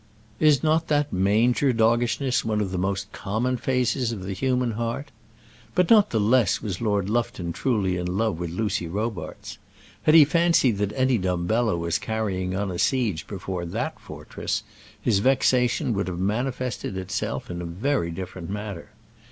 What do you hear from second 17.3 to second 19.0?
in a very different manner.